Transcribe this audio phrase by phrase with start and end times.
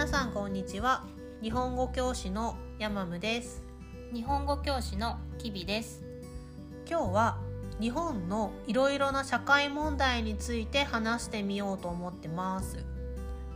[0.00, 1.04] 皆さんこんにちは。
[1.42, 3.62] 日本語教師のヤマムです。
[4.14, 6.02] 日本語教師のきびです。
[6.88, 7.38] 今日は
[7.82, 12.82] 日本のいろいろな社会問題について話してみようと思ってます。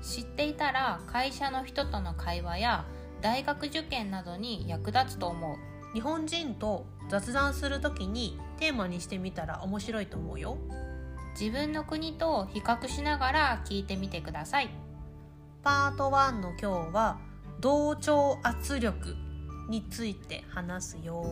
[0.02, 2.84] 知っていたら会社の人との会話や
[3.23, 5.56] 大学受験などに役立つと思う。
[5.95, 10.59] 日本人と雑談するときにテーマにしてみたら面白いと思うよ。
[11.41, 14.84] 自分の国と比較しながら聞いてみてください
[15.64, 17.18] パート1の今日は
[17.59, 19.16] 同調圧力
[19.70, 21.24] について話すよ。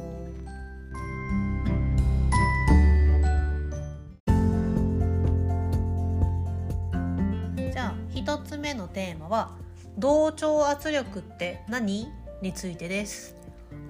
[7.70, 9.50] じゃあ一つ目のテーマは
[9.98, 12.08] 同調圧力って何
[12.40, 13.36] についてです。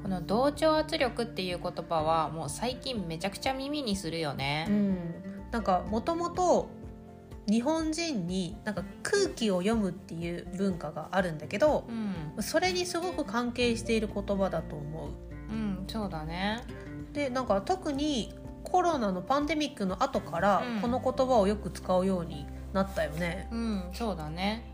[0.03, 4.97] この同調圧力っていう言葉はもう最近めちゃくちゃ耳にするようねん。
[5.53, 6.69] なんかもともと
[7.49, 11.85] 日本人になんか空気を読むっていう文化があるんだけど
[12.37, 15.11] うん、それにすごく関係している言葉だと思う。
[15.51, 16.63] うん、そうだね。
[17.13, 18.33] でなんか特に
[18.65, 20.81] コロナのパンデミックの後からうん。
[20.81, 23.49] この言葉をよく使うようになったよね。
[23.51, 24.73] うんそうだね。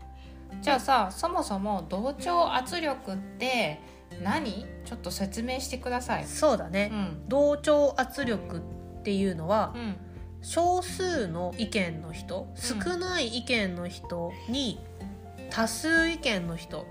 [0.61, 3.81] じゃあさそもそも同調圧力って
[4.23, 4.65] 何？
[4.85, 6.25] ちょっと説明してください。
[6.25, 7.27] そうだね、うん。
[7.27, 8.61] 同調圧力っ
[9.03, 9.97] ていうのはうん
[10.41, 14.79] 少数の意見の人少ない意見の人に
[15.49, 16.85] 多数意見の人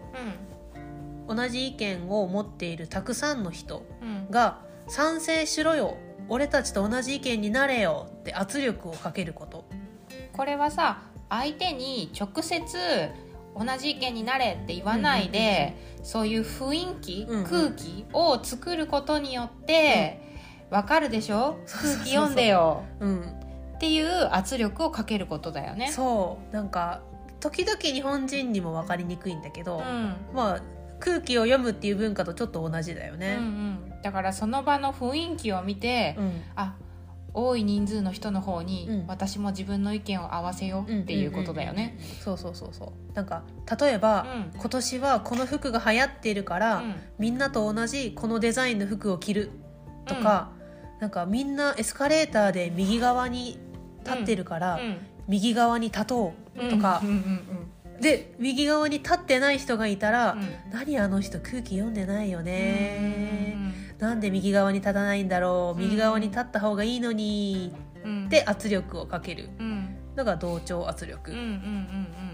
[1.26, 4.08] 同じ意見を持っているたくさんの人うん。
[4.08, 4.58] うんが
[4.90, 5.98] 賛成しろよ
[6.30, 9.64] 俺たちと同じ意見になれよって圧力をかけること。
[10.32, 13.10] これはさ相手に直接
[13.54, 17.44] 同じ意見になれって言わないで、そういう雰囲気、うんうん。
[17.44, 20.27] 空気を作ることによって、
[20.70, 21.58] わかるでしょ？
[21.66, 22.82] 空気読んでよ。
[23.00, 23.20] うん、
[23.76, 25.90] っていう圧力をかけることだよね。
[25.92, 26.54] そう。
[26.54, 27.00] なんか
[27.40, 30.16] 時々日本人にも分かりにくいんだけど、うん。
[30.34, 30.62] まあ
[31.00, 33.36] 空気を読むっていう文化とちょっと同じだようんうね。
[33.36, 36.42] ん、だからその場の雰囲気を見て、うん。
[36.56, 36.76] あ
[37.34, 39.06] 多い人数の人の方に、うん。
[39.06, 41.96] 私も自分の意見を合わせようっていうことだよね。
[42.20, 43.14] そうそうそうそう。
[43.14, 43.44] なんか
[43.80, 44.60] 例えば、うん。
[44.60, 46.94] 今年はこの服が流行っているから、うん。
[47.18, 49.50] みんなと同じこのデザインの服を着る
[50.06, 50.50] とか、
[51.00, 53.58] なんかみんなエスカレーターで右側に
[54.04, 54.96] 立ってるから、うん
[55.28, 57.02] 右側に立とうとか。
[57.02, 57.70] うん、うんうん
[58.00, 60.48] で右側に立ってない人がいたら、うん。
[60.72, 65.80] 何あの人空気読んでないよね、うんなんで右側に立たないんだろう。
[65.80, 65.84] うん。
[65.84, 67.74] 右側に立った方がいいのに。
[68.04, 68.26] うん。
[68.26, 69.50] って圧力をかける。
[69.58, 69.98] うん。
[70.18, 72.27] のが同調圧力、うんうんうん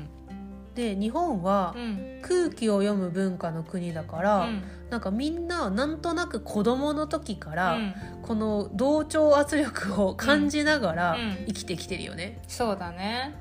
[0.74, 1.82] で日本はうん。
[1.82, 4.62] うん空気を読む文化の国だから、うん。
[4.88, 7.94] なんかみんななんとなく子供の時から、うん。
[8.22, 11.44] この同調圧力を感じながらうん。
[11.48, 12.40] 生きてきてるよね。
[12.48, 13.34] そうだね。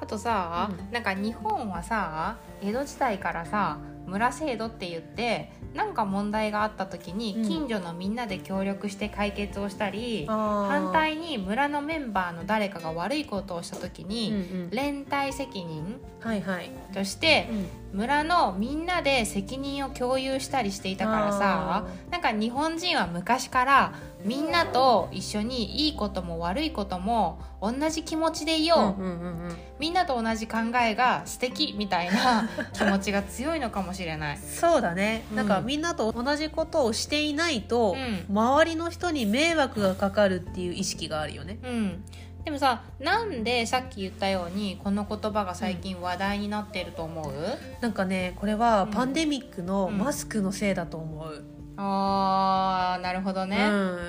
[0.00, 0.90] あとさ、うん。
[0.90, 3.76] なんか日本はさ江戸時代からさ
[4.06, 7.48] 村制度って言ってなんか問題があった時にうん。
[7.48, 17.66] 近所のみんなで協力して解決をしたり、反反対に村のメンバーの誰かが悪いことをした時うんに、うん、連帯責任はいはい、としてうん。
[17.94, 29.56] 村のみんなで責任を共有したりしていたからさなんか日本人は昔からみんなと一緒にいいことも悪いことも同じ気持ちでいよう、うんうんうんうん。
[29.78, 34.38] みんなと同じ考えが素敵みたいな 気持ちが強いのかもしれない。
[34.38, 35.36] そうだね、うん。
[35.36, 37.94] なんかみんなと同じことをしていないと、
[38.28, 41.58] う周りの人に迷惑がかかるっていう意識があるよね。
[41.62, 42.04] うん、
[42.46, 47.34] でもさなんでさっき言ったようにこの言葉が最近話題になってると思う、
[47.82, 48.90] なんかねこれはうん。
[48.90, 51.44] パンデミックのうんマスクのせいだと思う。
[51.76, 53.56] あーなるほどね、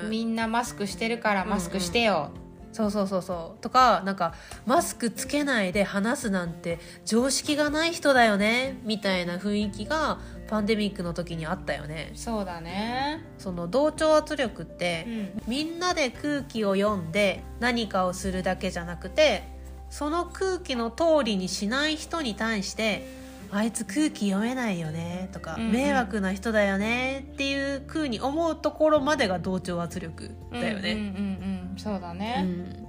[0.04, 0.10] うん。
[0.10, 2.30] みんなマスクしてるからマスクしてよ、
[2.72, 3.62] そうそうそうそう。
[3.62, 4.34] とかなんか
[4.66, 10.18] マスクつけないで話すなんて常識がない人だよねみたいな雰囲気が
[10.48, 12.12] パンデミックの時にあったよね。
[12.14, 13.24] そうだね。
[13.38, 15.42] その同調圧力って、うん。
[15.48, 19.42] みんなで空気を読んで何かをするだけじゃなくて
[19.90, 25.72] その空気の通りにしない人に対してあいつ空気読めないよねとか、うんうん。
[25.72, 30.92] 迷惑な人だよねっていう風に思うところまでが同調圧力だよね。
[30.92, 31.10] うんうんうん
[31.70, 31.78] うん。
[31.78, 32.86] そうだうね、ん。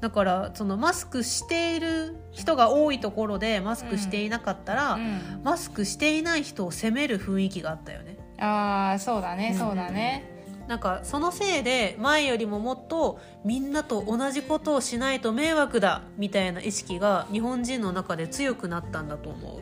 [0.00, 8.16] だからそのマスクしている人が多いところでマスクしていなかったら、うんマスクしていない人を責める雰囲気があったよね。
[8.38, 9.58] ああそうだねうん。
[9.58, 10.24] そうだね、
[10.66, 19.60] なんかそのせいで前よりももっとみんなと同じことをしないと迷惑だみたいな意識が日本人の中で強くなったんだと思う。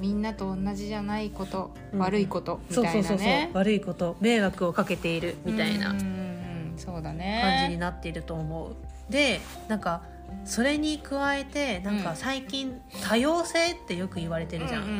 [0.00, 1.98] みんなと同じじゃないこと、うん。
[2.00, 5.94] 悪いことみたいうなね悪いこと迷惑をかけているみたいな。
[6.76, 8.74] そうだ感じねになっていると思う。
[9.12, 10.02] でなんか
[10.44, 14.82] それに加えてなんか最近多様性ってよく言われてるじゃん。
[14.82, 14.98] うんうんう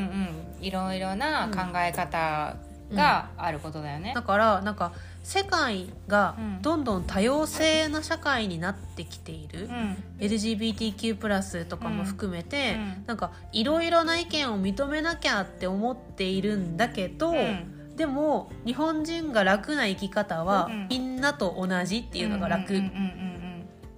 [0.62, 0.64] ん。
[0.64, 2.56] いろいろな考え方
[2.93, 4.12] があることだよね。
[4.14, 4.93] だからなんか
[5.25, 9.97] 世界がうんどんどん多様性な社会になってきている、うん。
[10.19, 13.05] LGBTQ+ とかも含めて、うん。
[13.06, 17.97] なんかいろいろな意見を認めなきゃって思っているんだけど、うん。
[17.97, 20.88] でも日本人が楽な生き方はうん。
[20.88, 22.75] みんなと同じっていうのが楽、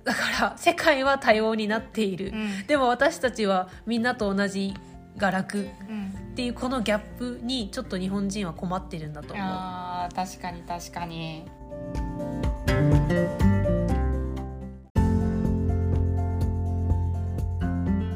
[0.05, 2.33] だから世界は多様になっている、
[2.69, 4.75] でも私たちはみんなと同じ
[5.17, 5.59] が楽。
[5.59, 9.47] うんっていうこのギャップにちょっと日本人は困ってるんだと思う。
[9.49, 11.47] あー確かに確かに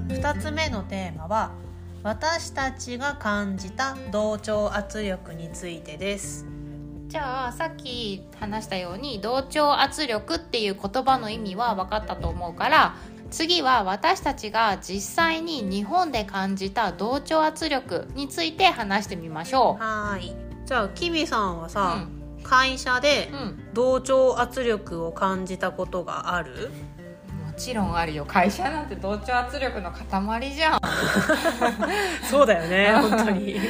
[0.08, 1.52] 2つ目のテーマは
[2.02, 6.44] 私たちが感じた同調圧力についてです
[7.08, 12.96] じゃあさっき話したように同調圧力っていう言葉の意味は分かったと思うから
[13.30, 20.34] 次は私たちが実際に日本で感じた同調圧力について話してみましょはーい。
[20.66, 21.70] じゃあキビさんはう。
[21.70, 22.06] さ、
[22.42, 26.70] 会社でうん、うん同調圧力を感じたことがある？
[26.70, 26.74] も
[27.60, 28.24] ちろんあるよ。
[28.24, 30.80] 会社なんて同調圧力の塊じゃん。
[32.30, 33.54] そうだよね 本当に。
[33.54, 33.60] 例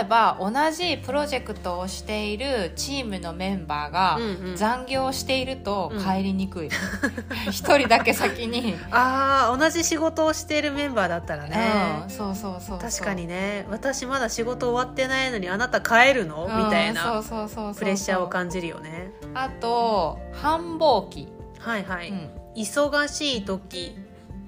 [0.00, 4.56] えば同じプロジェクトをしているチームのメンバーがうんうん。
[4.56, 6.68] 残業しているとうん帰りにくい。
[7.50, 11.70] 一、人だけ先に、あー同じ仕事をしているメンバーだったらね。
[12.04, 12.78] うん、そうそうそうそう。
[12.78, 13.66] 確かにね。
[13.70, 16.46] 私まだ仕事終わってないのにあなた帰るの？
[16.46, 17.74] みたいうんなそうそうそうそう。
[17.74, 19.10] プレッシャーを感じるよね。
[19.34, 21.28] あと繁忙期、
[21.58, 23.96] はいはい、うん忙しい時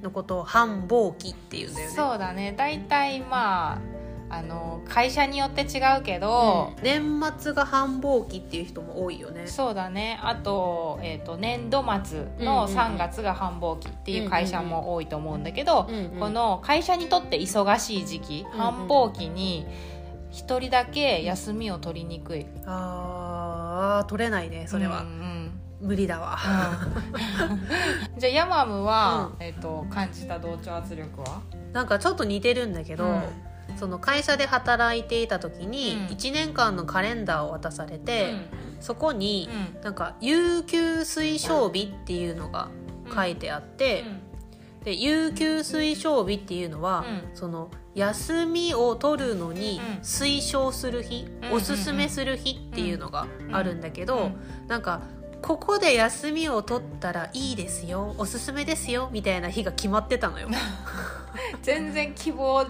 [0.02, 1.94] のことを繁忙期っていうんだよね。
[1.94, 2.54] そうだね。
[2.56, 3.98] 大体まあ
[4.30, 6.84] あの会社によって違うけど、うん。
[6.84, 9.46] 年末が繁忙期っていう人も多いよね。
[9.46, 10.18] そうだね。
[10.22, 12.74] あと,、えー、と年度末うんうんのうん。
[12.74, 19.66] 3月が繁忙期っていう会社も多いと思うんだけど、うんうんこの会社にとって忙しい時期、うん繁忙期に
[20.30, 25.37] 一人だけ休みを取りにくい、あー取れないねそれは、うんうん
[25.80, 26.38] 無理だわ。
[28.14, 28.18] うん。
[28.18, 31.42] じゃあヤマムは、えー、と感じた同調圧力は、
[31.72, 33.22] なんかちょっと似てるんだけど、うん。
[33.76, 36.16] その会社で働いていた時にうん。
[36.16, 38.34] 1年間のカレンダーを渡されて、
[38.80, 39.82] そこにうん。
[39.82, 42.68] なんか有給推奨日っていうのが
[43.14, 44.04] 書いてあって、
[44.84, 47.36] で有給推奨日っていうのは、うん。
[47.36, 50.02] その休みを取るのにうん。
[50.02, 51.52] 推奨する日、うん。
[51.52, 54.66] おすすめする日っていうのがあるんだけど、うん。
[54.66, 55.02] なんか
[55.42, 60.48] ここで休みを取ったらいいですよおすすめですよみたいな日が決まってたのよ。
[61.62, 62.66] 全然希望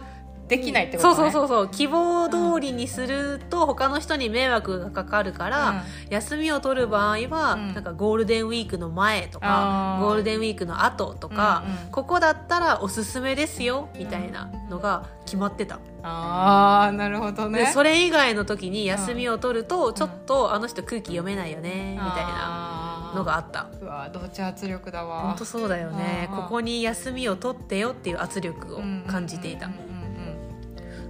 [0.48, 1.68] できないってこと、ね、そうそうそうそう。
[1.68, 5.80] 希望通りにすると他の人に迷惑がかかるから、うん。
[6.10, 7.74] 休みを取る場合は、うん。
[7.74, 11.90] なんかゴールデンウィークの前とかゴールデンウィークの後とか、うんうん。
[11.90, 17.60] ここだったらおすすめですよみたいなのが決まってた、ああなるほどね。
[17.60, 23.66] でそれ以外の時に休みを取ると、ちょっとあの人空気読めないよねみたいなのがあった。
[23.80, 25.22] うわ同調圧力だわ。
[25.22, 26.30] 本当そうだよね。
[26.34, 29.66] ここに休みを取ってよっていう圧力を感じていた。
[29.66, 29.87] うんうんうん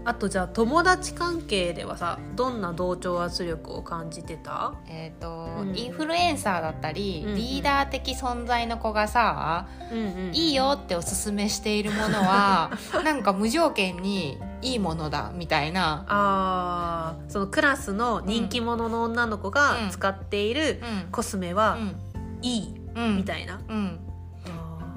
[0.08, 4.72] あとじゃあ友達関係ではさどんな同調圧力を感じてた？
[4.88, 5.76] えっ、と、うん。
[5.76, 7.37] インフルエンサーだったり、うんうん。
[7.37, 10.34] リーダー的存在の子がさ、うんうん。
[10.34, 12.70] いいよっておすすめしているものは
[13.05, 19.91] なんか無条件にいいものだみたいな、あーそのクラスの人気者の女の子がうん。
[19.91, 21.10] 使っているうん。
[21.12, 21.77] コスメは
[22.41, 24.00] いいうんみたいな、うん、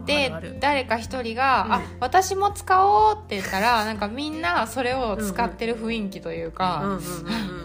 [0.06, 1.74] で誰か一人が、うん。
[1.74, 6.82] あ私も使おうって言ったら なんかみんなそれを使ってる雰囲気というか、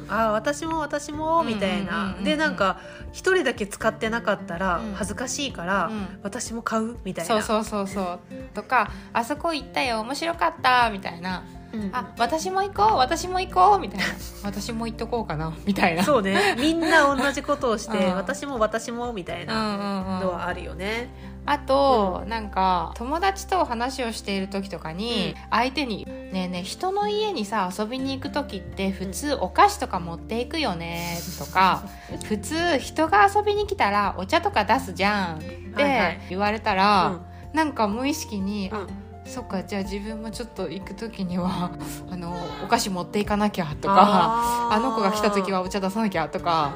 [0.08, 2.78] あー私も私もみたいな、でなんか
[3.12, 4.94] 一人だけ使ってなかったらうん。
[4.94, 6.20] 恥ずかしいから、うん。
[6.22, 6.96] 私も買う？
[7.04, 7.42] みたいな。
[7.42, 8.20] そうそうそうそう。
[8.54, 11.42] とかあそこ行ったよ面白かったみたいな
[11.76, 11.82] うん。
[11.82, 14.04] うんあ私も行こう私も行こうみたいな。
[14.44, 16.02] 私も行っとこうかなみたいな。
[16.04, 16.56] そうね。
[16.58, 18.14] みんな同じことをして、うん。
[18.16, 20.20] 私も私もみたいうんなうんうん。
[20.20, 21.08] のはあるよね、
[21.46, 31.82] あと、なんか友達と話をしている時とかに、相手に「ねえねえ人の家にさ遊びに行く時って普通お菓子とか持っていくよね」とか
[32.24, 36.20] 「普通人が遊びに来たらお茶とか出すじゃん」ってはいはい。
[36.30, 37.20] 言われたら、うん。
[37.52, 38.78] なんか無意識に「うん。
[38.78, 38.86] あ
[39.26, 41.70] そっかじゃあ自分もちょっと行く時には
[42.10, 46.72] あのお菓子持っていかなきゃ」とかあの子が来た時はお茶出さなきゃ」とか。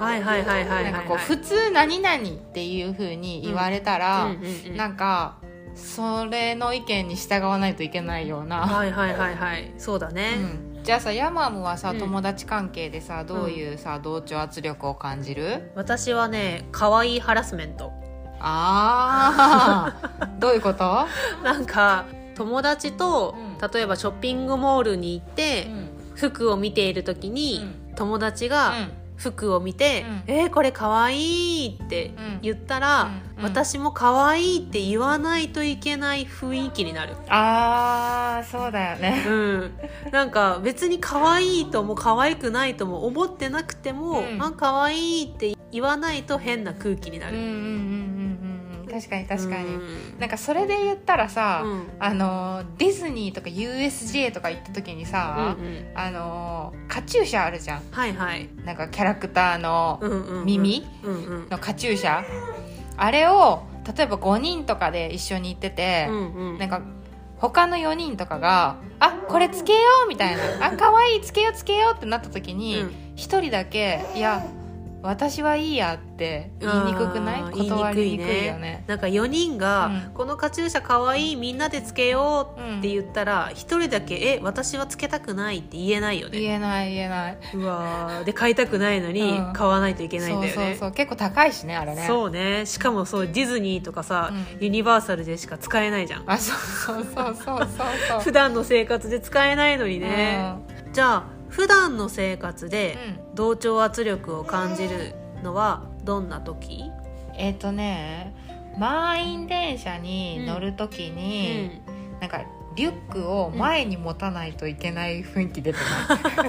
[1.26, 2.20] 普通何々っ
[2.52, 5.36] ていう風に言われたら、うんうんうんなんか
[5.76, 9.72] それの意見に従わないといけないような、はいはいはいはい。
[9.78, 10.80] そうだね、うん。
[10.82, 11.98] じゃあさヤマムはさうん。
[11.98, 15.70] 友達関係でさどういうさ同調圧力を感じる？
[15.76, 17.92] 私はね可愛いハラスメント。
[18.40, 21.06] ああ どういうこと？
[21.44, 22.04] なんか
[22.40, 23.70] 友達と、うん。
[23.70, 25.68] 例えばショッピングモールに行って、
[26.14, 27.66] 服を見ている時に、
[27.96, 28.72] 友達が
[29.16, 30.34] 服を見て「うん。
[30.34, 33.44] えーこれかわいい」って言ったら、うん。
[33.44, 37.14] 私もかわいいって言わないといけない雰囲気になる。
[37.28, 39.22] ああそうだよね。
[39.26, 39.72] うん、
[40.10, 44.42] なんか別に可愛いとも可愛くないとも思ってなくても、うん。
[44.42, 47.36] あ可愛いって言わないと変な空気になる。
[47.36, 47.66] うんうんうんうんう
[48.06, 48.09] ん
[48.90, 50.18] 確かに確かに、うん。
[50.18, 51.82] なんかそれで言ったらさ、うん。
[51.98, 55.84] あのディズニーとか USJ とか行った時にさ、うんうん。
[55.94, 57.82] あのカチューシャあるじゃん。
[57.90, 58.48] はいはい。
[58.64, 60.00] なんかキャラクターの
[60.44, 60.86] 耳
[61.50, 62.24] のカチューシャ。
[62.96, 63.62] あれを
[63.96, 66.58] 例えば5人とかで一緒に行ってて、うんうん。
[66.58, 66.82] なんか
[67.38, 72.94] 他の4人とかが「あこれつけよう」みたいな「あ可愛いつけようつけよう」ってなった時にうん。
[73.16, 74.44] 一、人だけ「いや
[75.02, 77.42] 私はいいや」って言いにくくない？
[77.52, 78.58] 断りにく言いにくいね。
[78.60, 78.84] ね。
[78.86, 80.10] なんか4人が、うん。
[80.14, 86.38] このカチューシャかわいいみんなでつけようって言ったら一、人だけ「え私はつけたくない」って言えないよね。
[86.38, 87.38] 言えない言えない。
[87.54, 88.24] うわー。
[88.24, 89.52] で買いたくないのにうん。
[89.52, 92.04] 買わないといけないんだよね、そうそう結構高いしねあれね。
[92.06, 92.66] そうね。
[92.66, 94.62] しかもそうディズニーとかさ、うん。
[94.62, 96.24] ユニバーサルでしか使えないじゃん。
[96.26, 97.68] あそうそうそうそうそう
[98.08, 98.20] そう。
[98.22, 100.54] 普段の生活で使えないのにね、
[100.92, 103.34] じゃあ普段の生活でうん。
[103.34, 106.90] 同調圧力を感じるのはどんな時、
[107.34, 108.34] えっ、とね
[108.78, 111.82] 満員電車に乗る時うに、ん、
[112.20, 112.42] なんか
[112.76, 116.48] リュックを前に持たないといけない雰囲気出てな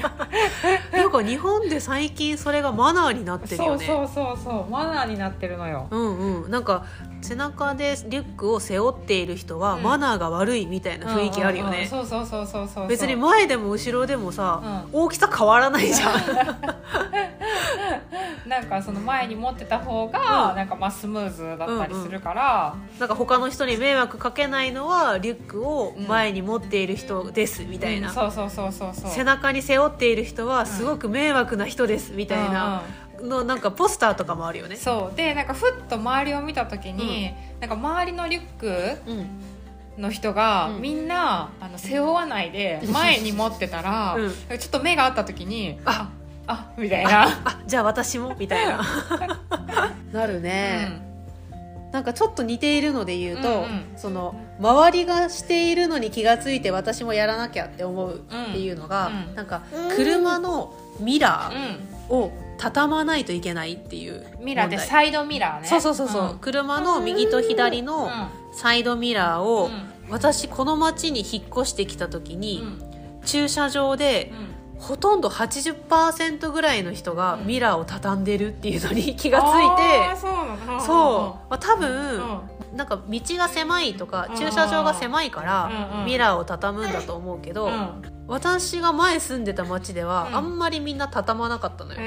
[1.00, 3.86] い、 なんか日本で最近それがマナーになってるよね。
[3.86, 5.88] そうそうそうマナーになってるのよ。
[5.90, 6.52] うんうん。
[6.52, 6.86] なんか
[7.22, 9.84] 背中でリュックを背負っている人はうん。
[9.84, 11.82] マナーが悪いみたいな雰囲気あるようんうんうん。
[11.82, 12.88] ねそうそうそうそうそう。
[12.88, 16.22] 別に前でも後ろでもさ、大きさ変わらないじゃん。
[18.48, 20.56] なんかその前に持ってた方がうん。
[20.56, 28.14] なんかまあスムーズだったりするから、なんか他の人に迷惑かけないのはリュックを前に持っている人ですみたいな、うん。
[28.14, 29.12] そうそうそうそうそう。
[29.12, 32.84] 背中に背負っている人はすごく迷惑な人ですみたいな
[33.24, 34.76] のなんかポスターとかもあるよね。
[34.76, 35.18] そう。
[35.18, 39.28] でなんかふっと周りを見た時に、なんか周りのリュックうん。
[39.98, 40.82] の人が、うん。
[40.82, 44.58] みんなあの背負わないで前に持ってたら、 うん。
[44.58, 46.10] ちょっと目が合った時にあ。
[46.48, 48.82] あみたいな、あじゃあ私もみたいな。
[50.12, 51.02] なるね、
[51.92, 53.86] なんかちょっと似ているので言うと、うんうん。
[53.96, 58.20] その周りがしているのに気がついて私もやらなきゃって思うっ
[58.52, 59.30] ていうのが、うん。
[59.30, 59.36] うん。
[59.36, 59.62] なんか
[59.96, 61.58] 車のミラうん。
[62.10, 65.68] ーを畳まないといけないっていううん、ミラーでサイドミラーね。
[65.68, 66.40] そうそうそうそう、ん。
[66.40, 68.12] 車の右と左の
[68.54, 69.72] サイドミラーを、
[70.12, 73.22] 私この町に引っ越してきた時うんに、うん。
[73.26, 74.32] 駐車場で
[74.76, 74.82] うん。
[74.82, 77.48] ほとんど80%ぐらいの人がうん。
[77.48, 80.32] ミラーを畳んでるっていうのに気がついて、そう
[80.68, 80.82] なの。
[80.82, 81.80] そう、まあ、多うん。
[81.80, 82.22] 分、
[82.76, 84.38] なんか道が狭いとかうん。
[84.38, 86.06] 駐車場が狭いからうんうん。
[86.06, 90.36] ミラーを畳むんだと思うけど、うん私が前住んでた町ではうん。
[90.36, 92.00] あんまりみんな畳まなかったのよ。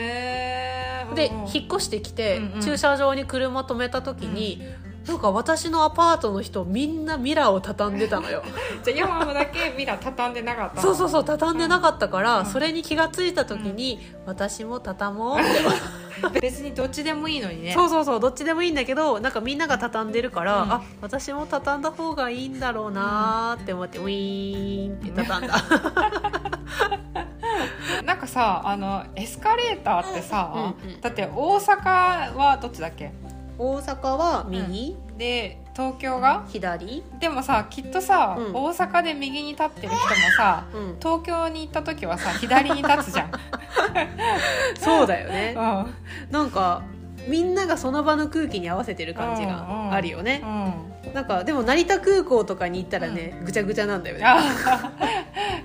[1.15, 2.61] で引っ越してきてうんうん。
[2.63, 4.63] 駐車場に車止めた時に
[5.07, 8.43] なんか私のアパートの人みんなミラーを畳んでたのよ。
[8.83, 10.83] じゃあヤマムだけミラー畳んでなかったの？
[10.83, 12.23] そうそうそう畳んでなかったかうん。
[12.25, 15.51] らそれに気がついた時に私も畳もうって。
[16.41, 17.73] 別にどっちでもいいのにね。
[17.75, 20.73] そうそうそうどっちでもいいんだけどなんかみんなが畳んでるから、うん。
[20.73, 25.55] あ私も畳んだ方がいいんだろうなーって思ってウィーンって畳んだ。
[28.05, 31.01] なんかさあのエスカレーターってさ、うんうん。
[31.01, 33.13] だって大阪はどっちだっけ？
[33.59, 36.45] 大阪は右、で東京が？
[36.49, 38.55] 左、でもさきっとさ、うん。
[38.55, 39.99] 大阪で右に立ってる人も
[40.37, 43.33] さうん、東京に行った時はさ左に立つじゃん、
[44.79, 45.55] そうだよね。
[45.59, 45.95] うん。
[46.31, 46.83] なんか
[47.27, 50.43] みんながその場の空気に合わせてる感じがあるよね、
[51.13, 54.25] なんかでも成田空港とかに行ったらね、ぐちゃぐちゃなんだよね。
[54.25, 54.41] あ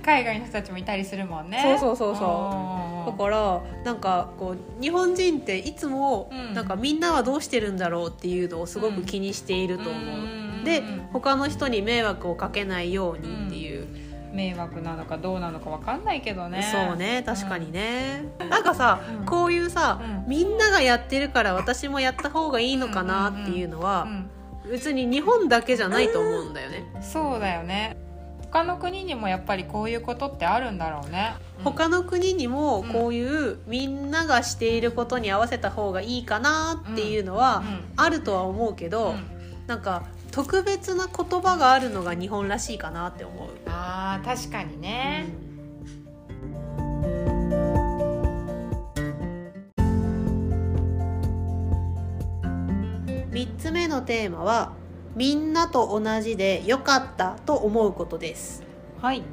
[0.03, 1.61] 海外の人たちもいたりするもんね。
[1.63, 3.11] そうそうそうそう。
[3.11, 6.53] だからなんかこう日本人っていつもうん。
[6.53, 13.87] なんかみんなはどうしてるんだろうっていうのをすごく気にしていると思う、で他の人に迷惑をかけないようにっていう、
[14.33, 16.63] 迷惑なのかどうなのかわかんないけどね。
[16.71, 19.25] そうね確かにね、なんかさ、うん。
[19.25, 20.29] こういうさ、うん。
[20.29, 24.29] みんながやってるから私もやった方がいいのかなっていうのは、うん
[24.67, 27.97] 別に日本だけじゃないと思うんだよね、そうだよね。
[28.51, 37.63] 他の国にもやっぱりこういうことってあるんだろうね、他の国にもこういうみんながしていることに合わせた方がいいかなっていうのは
[37.95, 39.13] あるとは思うけど、
[39.67, 43.49] なんか特別な言葉があるのが日本らしいかなって思う。
[43.67, 45.27] あー確かにね、
[53.39, 54.73] 3つ目ののテーマは
[55.15, 58.63] みんなと同じで良かったと思うことです。
[59.01, 59.23] はい。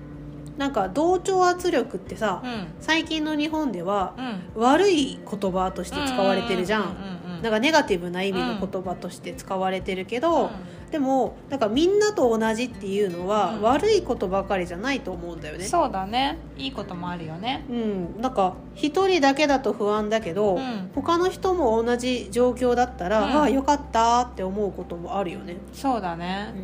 [0.56, 2.68] なんか同調圧力ってさ、うん。
[2.80, 4.14] 最近の日本では
[4.54, 4.62] うん。
[4.62, 10.50] 悪い言葉として使われてるじゃん,、うんうんうんうんなんかネガティブな意味の言葉として使われてるけど、
[10.90, 13.62] でもなんかみんなと同じっていうのは、うん。
[13.62, 15.64] 悪いことばかりじゃないと思うんだよね。
[15.64, 16.38] そうだね。
[16.56, 17.64] いいこともあるよね。
[17.68, 20.90] うん、なんか一人だけだと不安だけど、うん。
[20.94, 23.32] 他の人も同じ状況だったら、うん。
[23.32, 26.54] ああよかったって思うこともあるよね、そうだね。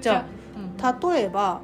[0.00, 0.24] じゃ
[0.80, 1.60] ああ例えば、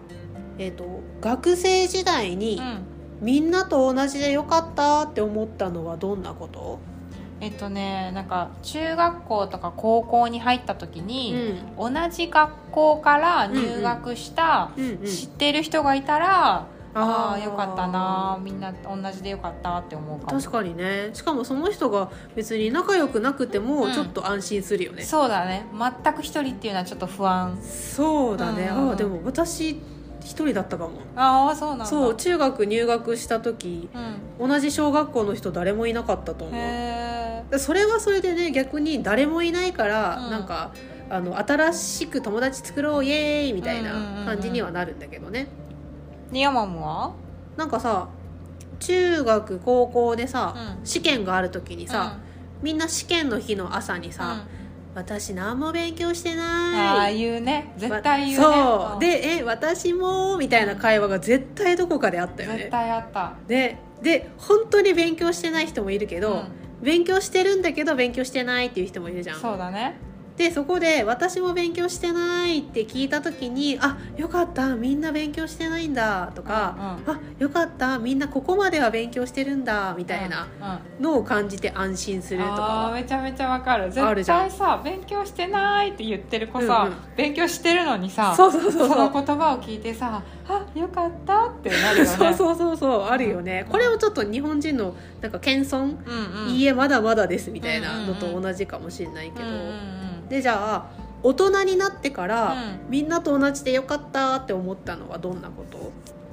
[0.58, 2.94] えー、と学生時代に、うん。
[3.20, 6.78] みんなと同じでよかったって思ったのはどんなこと、
[7.40, 11.76] えっとねなんか中学校とか高校に入った時うに、ん。
[11.76, 20.40] 同じ学校から入学した、うんうん、知ってる人がいたら、ああーよかったなみんな同じでよかったって思うかも。
[20.40, 21.10] 確かにね。
[21.12, 23.92] しかもその人が別に仲良くなくてもうん。
[23.92, 25.66] ちょっと安心するよね、そうだね。
[25.76, 27.58] 全く一人っていうのはちょっと不安。
[27.60, 28.88] そうだね、うん。
[28.90, 29.80] ああでも私
[30.20, 30.92] 一人だったかも。
[31.16, 31.84] ああそうなんだ。
[31.86, 33.90] そう中学入学した時
[34.40, 34.48] うん。
[34.48, 36.56] 同じ小学校の人誰もいなかったと思う
[37.58, 40.30] それはそれでね逆に誰もいないから、うん。
[40.30, 40.72] なんか
[41.10, 44.26] あの新しく友達作ろうイエーイみたいなうんうんうんうん。
[44.26, 45.48] 感じにはなるんだけどね、
[46.30, 47.12] えニヤマムは？
[47.56, 48.08] なんかさ
[48.80, 50.86] 中学高校でさ、うん。
[50.86, 52.18] 試験がある時にさ、
[52.62, 54.12] みんな試験の日の朝にうん。
[54.12, 54.44] さ、
[54.94, 57.14] 私何も勉強してうんあない。
[57.14, 57.72] あ言うね。
[57.76, 58.44] 絶対言うね。
[58.44, 58.98] そう、ん。
[58.98, 63.34] で「え私も」みたいな会話が絶対どこかであったよ絶ね対あった。
[63.46, 69.40] でで本当に勉強してない人もいるけど、うん勉強してるんだけど勉強してないっていう人もいるじゃん。
[69.40, 69.96] そうだね。
[70.36, 81.02] でそこで私も勉強してないって聞いた時にあよかったみんな勉強してないんだとか、あよかったみんなここまでは勉強してるんだみたいなうんうん。
[81.04, 83.92] のを感じて安心するとかはあーめちゃめちゃわかる。
[83.92, 87.16] 絶対さ勉強してないって言ってる子さ、うんうん。
[87.16, 92.10] 勉強してるのにさその言葉を聞いてさあよかったってなるよね。
[92.10, 93.66] そうそうそうそうあるよね。
[93.70, 102.90] これをちょっと日本人のなんか謙遜、うんうん、いいえまだまだですみたいなのと同じかもしれないけど、うんうんうんでじゃあ大人になってから、うん。
[102.90, 105.90] みんなと同じでよかったって思ったのはどんなこと、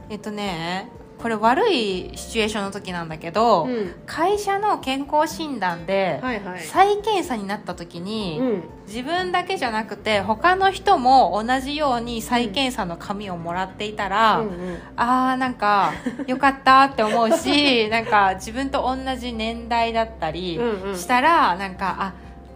[0.09, 3.93] えっとねこれ悪いシチュエーションの時なんだけど、うん。
[4.07, 6.59] 会社の健康診断で、はいはい。
[6.61, 8.63] 再検査になった時に、うん。
[8.87, 15.93] 自分だけじゃなくて他の人も同じように再検査の紙をもらっていたら、うんうんあーなんか
[16.27, 20.97] よかったって思うし なんか自分と同じ年代だったりうんうん。
[20.97, 22.13] したら、なんかあ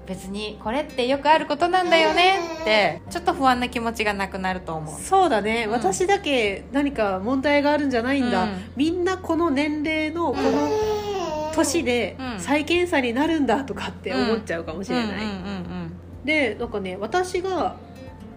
[0.08, 5.02] 別にこれってよくあることなんだよねってちょっと不安な気持ちがなくなると思う。
[5.02, 5.72] そうだね、うん。
[5.72, 8.50] 私だけ何か問題があるんじゃないんだ、うん。
[8.76, 10.70] みんなこの年齢のこの
[11.54, 12.40] 年でうん。
[12.40, 15.08] 再検査になるんだとかって思っちゃうかもしれない、
[16.24, 17.78] でなんかね私が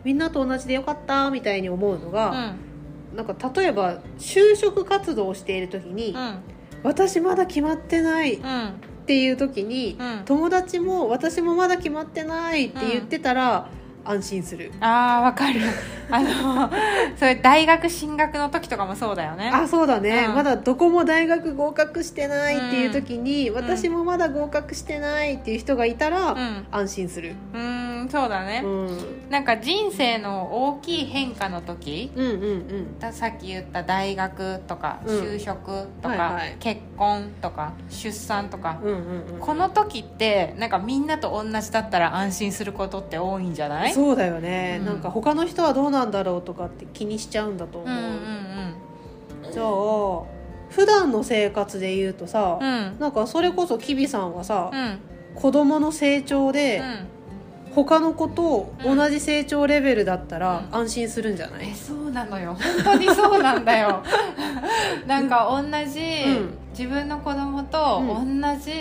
[0.04, 2.56] みんなと同じでよかったみたいに思うのうが、ん。
[3.16, 6.38] なんか例えば就職活動をしている時に、うん。
[6.84, 8.72] 私まだ決まってないっうん
[9.08, 10.24] ていう時に、うん。
[10.26, 13.66] 友達も私もまだ決まってないって言ってたら、
[14.08, 14.72] 安心する。
[14.80, 15.60] あーわかる。
[16.10, 16.70] あの
[17.18, 19.50] それ大学進学の時とかもそうだよね。
[19.52, 20.34] あそうだね、うん。
[20.36, 23.54] まだどこも大学合格してないっていう時に、ん。
[23.54, 26.66] 私もまだ合格してないっていう人がいたら、うん。
[26.70, 32.98] 安心する、うーんそうだね、うん、なんか人生の大きい変化の時うんうんうん。
[32.98, 35.20] ださっき言った大学とかうん。
[35.20, 36.56] 就職とか、はいはい。
[36.58, 38.96] 結婚とか出産とか、うんうん
[39.34, 39.38] うん。
[39.40, 43.92] この時ってなんかみんなと同じだったら安心することって多いんじゃない？
[43.98, 44.86] そうだよね、うん。
[44.86, 48.38] なんか他の人はどうなんだろうとかって気にしちゃうんだと思う、うんうん
[49.50, 52.68] じゃあ普段の生活で言うとさ、うん。
[52.68, 54.98] うんなんかそれこそキビさんはさ、うん。
[55.34, 57.74] 子供の成長で、うん。
[57.74, 60.80] 他の子と同じ成長レベルだったらうん。
[60.80, 62.54] 安心するんじゃない、えそうなのよ。
[62.54, 64.02] 本当にそうなんだよ。
[65.08, 66.58] なんか同じ、うん。
[66.70, 68.06] 自分の子供とう
[68.40, 68.72] 同じ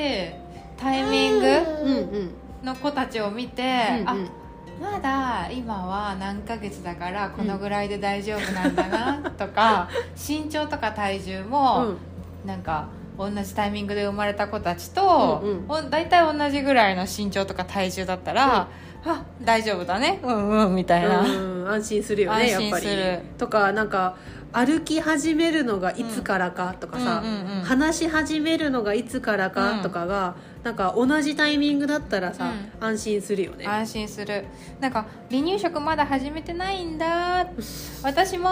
[0.77, 2.31] タイミングうんうん
[2.63, 3.63] の子たちを見て、
[4.01, 4.09] うん。
[4.09, 4.15] あ
[4.79, 11.97] まだ今は何ヶ月だからこのぐらいで大丈夫なんだなとか身長とか体重うもん。
[12.45, 12.87] なんか
[13.17, 15.43] 同じタイミングで生まれた子たちと、
[15.89, 18.69] 大体同じぐらいの身長とか体重だったら、
[19.03, 20.19] あ大丈夫だね。
[20.23, 22.87] うんうんみたいな、うん安心するよねやっ安ぱり
[23.37, 24.15] とかなんか
[24.57, 33.65] 歩き始めるのがいつからかとかさ、うんうんうん話し始めるのがいつからかとかが、なんか同じタイミングだったらさ、安心するよね。
[33.67, 34.45] 安心する。
[34.79, 37.45] なんか離乳食まだ始めてないんだ。
[38.03, 38.49] 私も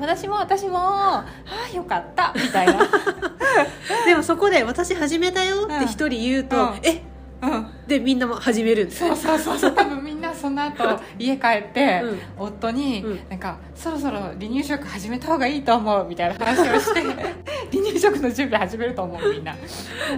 [0.00, 0.78] 私も私も。
[0.78, 1.26] あ
[1.72, 2.32] あよかった。
[2.34, 2.72] みたいな。
[4.04, 6.80] でもそこで「私始めたよ」って一人言うと「うん。
[6.82, 7.02] え？
[7.42, 7.66] うん。
[7.86, 9.14] でみんなも始めるんだよ。
[9.14, 9.72] そうそうそうそう。
[9.72, 10.02] 多分
[10.46, 12.18] そその後家帰って、うん。
[12.38, 13.28] 夫に、うん。
[13.28, 17.02] なんかそろそろ離乳食始めた方がいいと思うみたいな話をして
[17.72, 19.56] 離乳食の準備始めると思うみんな、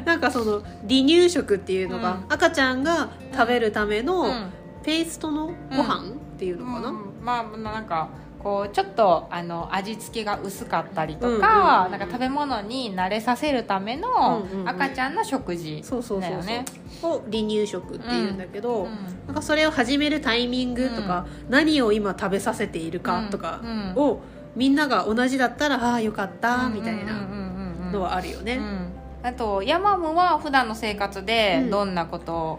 [0.05, 2.33] なんかその離乳食っていうのが、うん。
[2.33, 4.53] 赤ちゃんが食べるためのうん。
[4.85, 6.97] ペーストのご飯っていうのかな、うん。
[7.21, 8.09] まあなんか
[8.43, 11.49] こうちょっとあの味付けが薄かったりとか、うんうんうん
[11.91, 14.69] なんか食べ物に慣れさせるためのうんうんうん。
[14.69, 16.65] 赤ちゃんの食事そうそうそうそう、だよね。
[17.03, 18.91] を離乳食っていうんだけど、うん
[19.27, 24.21] なんかそれを始めるタイミングとか、何を今食べさせているかとかうんを、
[24.57, 27.87] みんなが同じだったらああよかったみたいなうんうんうん。
[27.87, 28.93] うんのはあるよね、うん。
[29.23, 31.71] あとヤマムは普段の生活でうん。
[31.71, 32.59] どんなことを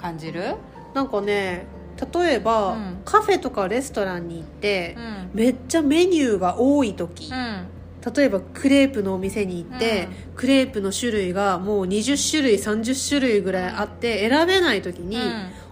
[0.00, 0.54] 感じる、
[0.94, 1.66] なんかね
[2.12, 3.02] 例えば、うん。
[3.04, 5.30] カフェとかレストランに行ってう、ん。
[5.34, 7.66] めっちゃメニューが多い時、うん。
[8.14, 15.18] 例えばクレープのお店に行って、うクレープの種類がもう20種類30種類ぐらいあって選べない時に、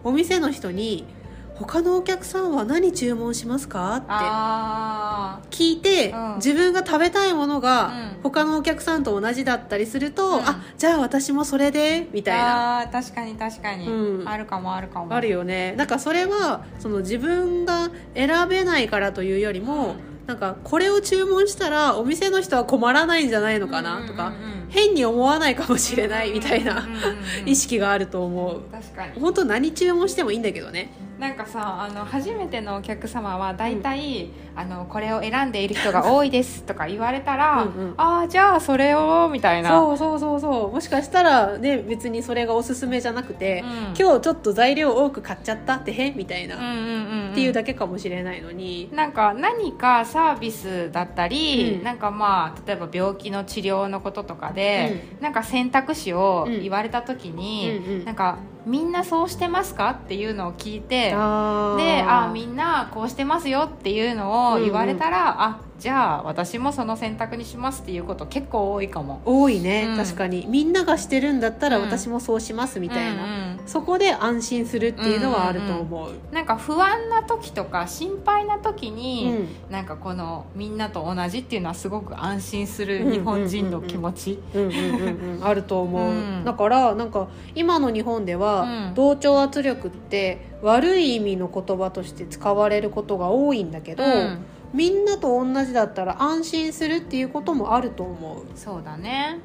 [0.04, 1.04] お店の人に
[1.59, 4.07] 「他のお客さんは何注文しますか?」って。
[4.09, 6.35] あ聞いて、うん。
[6.37, 8.23] 自分が食べたいものがうん。
[8.23, 10.42] 他のお客さんと同じだったりすると、うん。
[10.42, 12.81] あじゃあ私もそれでみーたいな。
[12.81, 14.29] あー確かに確かに、うん。
[14.29, 15.12] あるかもあるかも。
[15.14, 15.75] あるよね。
[15.77, 24.53] なんかそれはその自分が選べないからというよりも、なんかこれを注文したらお店の人は困らないんじゃないのかなとか、うんうんうん。
[24.53, 26.99] うん変に思わないかもしれないみたいなうんうんうん。
[27.49, 28.61] 意識があると思う。
[28.71, 29.18] 確かに。
[29.18, 37.94] 本当何注文してもいいんだけどねなんかさあの初めてのお客様は大体、あのこれを選んでいる人が多いですとか言われたらうんうん。
[37.96, 39.70] ああじゃあそれをみたいな。
[39.70, 40.72] そうそうそうそう。
[40.72, 43.68] もしかしたらね別にそれがおすすめじゃなくて、うん。
[43.68, 46.12] 今日ちょっと材料多く買っちゃったってへ？
[46.12, 47.33] みたいな、うんうんうんうん。
[47.33, 51.85] っていうだけかもしれないのに、なんか何かサービスだったり、うん。
[51.85, 58.04] なんかまあ例えば病気の治療のこととかで、なんか選択肢を言われた時に、うんうん。
[58.04, 59.90] なんかみんなそうしてますか？
[59.90, 69.23] っていうのを聞いてであみんなこうしてますよっていうのを言われたら、あじゃあ私もその選択にしますっていうこと結構多いかも。
[69.25, 69.97] 多いね、うん。
[69.97, 70.47] 確かに。
[70.49, 71.85] みんながしてるんだったらうん。
[71.85, 79.48] 私もそうしますみたいな、うんうんそこで安心するっていうのはあると思う、なんか不安な時とか心配な時うに、ん。
[79.70, 94.38] なんかこのみんなと同じっていうのはすごく安心する日本人の気持ち、うんうんうんうんあると思う、うんだからなんか今の日本では、うん同調圧力って悪い意味の言葉として使われることが多いんだけど、うん。
[94.72, 98.59] みんなと同じだったら安心するっていうこともあると思う。
[98.59, 99.38] そうだね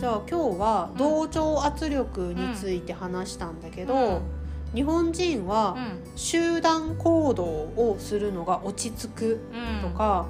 [0.00, 4.22] じゃあ今日は同調圧力について話したんだけど、
[4.74, 9.90] 日本人はうん集団行動をするのが落ち着くうん。
[9.90, 10.24] とか、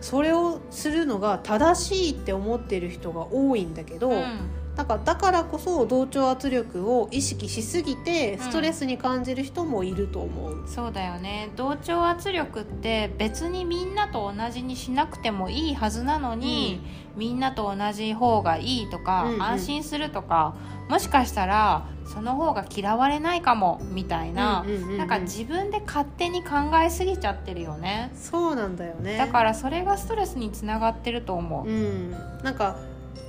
[0.00, 4.38] それをするのが正しいって思ってる人が多いんだけど、うん
[4.78, 10.68] なんかだからこそ同調圧力を意識しすぎてストレスに感じる人もいると思う。
[10.68, 11.50] そうだよね。
[11.56, 16.80] 同調圧力って別にみんなと同じにしなくてもいいはずなのに、
[17.16, 19.42] みんなと同じ方がいいとか、うんうん。
[19.42, 20.54] 安心するとか
[20.88, 24.98] もしかしたらその方が嫌われないかもみたいな、うんうんうんうん。
[24.98, 28.12] なんか自分で勝手に考えすぎちゃってるよね。
[28.14, 29.18] そうなんだよね。
[29.18, 32.10] だからそれがストレスにつながってると思う、うん、
[32.44, 32.76] なんか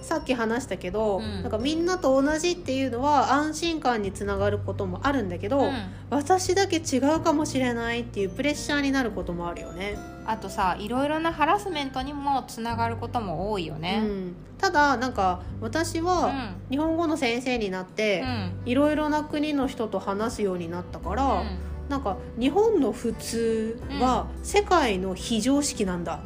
[0.01, 1.41] さっき話したけど、うん。
[1.43, 5.73] なんかみんなと同じっていうのは安心感につながることもあるんだけど、うん。
[6.09, 9.97] 私だけ違うかもしれないっていうプレッシャーになることもあるよね。
[10.25, 16.05] あとさいろいろなハラスメントにもつながることも多いようね、ん、ただなんか私うん。
[16.05, 18.25] は日本語の先生になってう
[18.67, 18.69] ん。
[18.69, 21.43] いろいろな国の人と話すようになったから、
[21.89, 26.19] なんか日本の普通は世界の非常識なんだ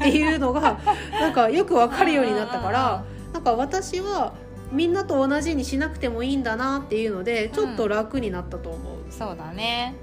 [0.00, 0.80] っていうのが
[1.20, 4.34] なんかよくわかるようになったからなんか私は
[4.72, 8.94] みんなと同じにしなくてもいいんだなっていうのでちょっと楽になったと思う。
[9.10, 9.94] そうだね